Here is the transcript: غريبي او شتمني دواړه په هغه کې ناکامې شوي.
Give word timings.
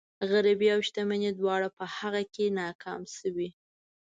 غريبي 0.31 0.67
او 0.75 0.79
شتمني 0.87 1.29
دواړه 1.39 1.67
په 1.77 1.85
هغه 1.97 2.21
کې 2.33 2.55
ناکامې 2.59 3.09
شوي. 3.17 3.49